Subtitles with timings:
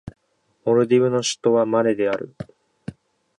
[0.65, 2.33] モルディブの首都はマレである